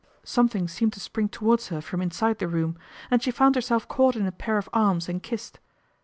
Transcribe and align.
Something 0.23 0.67
seemed 0.67 0.93
to 0.93 0.99
spring 0.99 1.29
towards 1.29 1.67
her 1.67 1.79
from 1.79 2.01
inside 2.01 2.39
the 2.39 2.47
room, 2.47 2.75
and 3.11 3.21
she 3.21 3.29
found 3.29 3.53
herself 3.53 3.87
caught 3.87 4.15
in 4.15 4.25
a 4.25 4.31
pair 4.31 4.57
of 4.57 4.67
arms 4.73 5.07
and 5.07 5.21
kissed. 5.21 5.59